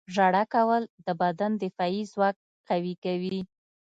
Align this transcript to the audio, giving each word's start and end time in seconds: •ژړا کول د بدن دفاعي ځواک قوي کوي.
•ژړا 0.15 0.43
کول 0.53 0.83
د 1.05 1.07
بدن 1.21 1.51
دفاعي 1.63 2.01
ځواک 2.11 2.35
قوي 2.69 2.93
کوي. 3.03 3.39